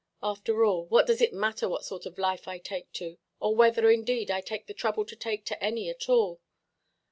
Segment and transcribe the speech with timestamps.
[0.23, 3.19] After all, what does it matter what sort of life I take to?
[3.39, 6.41] Or whether, indeed, I take the trouble to take to any at all?